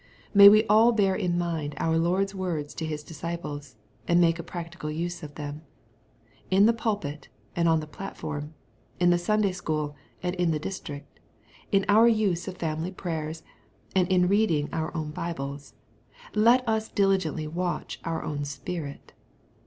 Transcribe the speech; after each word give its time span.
May 0.33 0.49
we 0.49 0.63
all 0.65 0.91
bear 0.93 1.13
in 1.15 1.37
mind 1.37 1.75
our 1.77 1.95
Lord's 1.95 2.33
words 2.33 2.73
to 2.73 2.87
His 2.87 3.03
disci 3.03 3.39
ples, 3.39 3.75
and 4.07 4.19
make 4.19 4.39
a 4.39 4.43
practical 4.43 4.89
use 4.89 5.21
of 5.21 5.35
them. 5.35 5.61
In 6.49 6.65
the 6.65 6.73
pulpit, 6.73 7.27
and 7.55 7.69
on 7.69 7.81
the 7.81 7.85
platform,— 7.85 8.55
^in 8.99 9.11
the 9.11 9.19
Sunday 9.19 9.51
school, 9.51 9.95
and 10.23 10.33
in 10.37 10.49
the 10.49 10.57
dis 10.57 10.79
trict,— 10.81 11.03
^in 11.71 11.85
our 11.87 12.07
use 12.07 12.47
of 12.47 12.57
family 12.57 12.89
prayers, 12.89 13.43
and 13.95 14.07
in 14.11 14.27
reading 14.27 14.69
our 14.73 14.91
own 14.97 15.11
Bibles,— 15.11 15.75
let 16.33 16.67
us 16.67 16.89
diligently 16.89 17.45
watch 17.45 17.99
our 18.03 18.23
own 18.23 18.43
spirit. 18.43 19.13